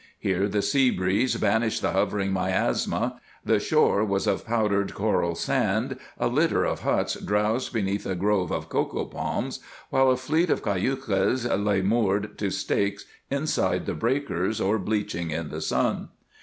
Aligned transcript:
Here 0.17 0.47
the 0.47 0.63
sea 0.63 0.89
breeze 0.89 1.35
banished 1.35 1.83
the 1.83 1.91
hovering 1.91 2.33
miasma, 2.33 3.21
the 3.45 3.59
shore 3.59 4.03
was 4.03 4.25
of 4.25 4.43
powdered 4.47 4.95
coral 4.95 5.35
sand, 5.35 5.99
a 6.17 6.27
litter 6.27 6.63
of 6.65 6.79
huts 6.81 7.13
drowsed 7.23 7.71
beneath 7.71 8.07
a 8.07 8.15
grove 8.15 8.51
of 8.51 8.67
cocoa 8.67 9.05
palms, 9.05 9.59
while 9.91 10.09
a 10.09 10.17
fleet 10.17 10.49
of 10.49 10.63
cayucas 10.63 11.45
lay 11.45 11.83
moored 11.83 12.35
to 12.39 12.49
stakes 12.49 13.05
inside 13.29 13.85
the 13.85 13.93
breakers 13.93 14.59
or 14.59 14.79
bleaching 14.79 15.29
in 15.29 15.49
the 15.49 15.61
sun. 15.61 16.09